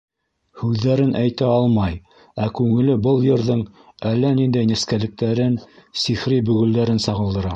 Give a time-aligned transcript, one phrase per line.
[0.59, 1.99] Һүҙҙәрен әйтә алмай,
[2.45, 3.61] ә күңеле был йырҙың
[4.13, 5.61] әллә ниндәй нескәлектәрен,
[6.05, 7.49] сихри бөгөлдәрен сағылдыра.